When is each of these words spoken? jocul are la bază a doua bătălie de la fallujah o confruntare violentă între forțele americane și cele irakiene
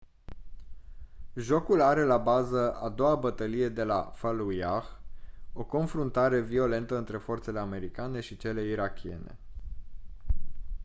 jocul 1.35 1.81
are 1.81 2.03
la 2.03 2.17
bază 2.17 2.73
a 2.73 2.89
doua 2.89 3.15
bătălie 3.15 3.69
de 3.69 3.83
la 3.83 4.11
fallujah 4.15 4.85
o 5.53 5.63
confruntare 5.63 6.39
violentă 6.41 6.97
între 6.97 7.17
forțele 7.17 7.59
americane 7.59 8.19
și 8.19 8.37
cele 8.37 8.61
irakiene 8.63 9.37